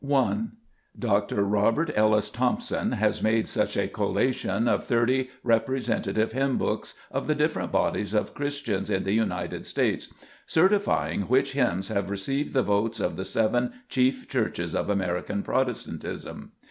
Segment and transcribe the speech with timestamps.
[0.11, 0.45] i.
[0.97, 1.43] Dr.
[1.43, 7.35] Robert Ellis Thompson* has made such a collation of thirty representative hymn books of the
[7.35, 10.11] different bodies of Christians in the United States,"
[10.47, 16.53] certifying which hymns have received the votes of the seven chief Churches of American Protestantism.